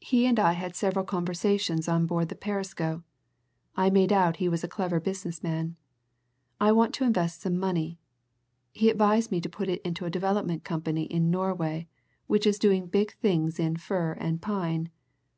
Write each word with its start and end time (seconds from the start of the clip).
He 0.00 0.24
and 0.24 0.40
I 0.40 0.52
had 0.52 0.74
several 0.74 1.04
conversations 1.04 1.86
on 1.86 2.06
board 2.06 2.30
the 2.30 2.34
Perisco 2.34 3.02
I 3.76 3.90
made 3.90 4.10
out 4.10 4.36
he 4.36 4.48
was 4.48 4.64
a 4.64 4.66
clever 4.66 4.98
business 4.98 5.42
man. 5.42 5.76
I 6.58 6.72
want 6.72 6.94
to 6.94 7.04
invest 7.04 7.42
some 7.42 7.58
money 7.58 7.98
he 8.72 8.88
advised 8.88 9.30
me 9.30 9.42
to 9.42 9.50
put 9.50 9.68
it 9.68 9.82
into 9.82 10.06
a 10.06 10.10
development 10.10 10.64
company 10.64 11.02
in 11.04 11.30
Norway, 11.30 11.86
which 12.28 12.46
is 12.46 12.58
doing 12.58 12.86
big 12.86 13.12
things 13.18 13.58
in 13.58 13.76
fir 13.76 14.14
and 14.18 14.40
pine. 14.40 14.88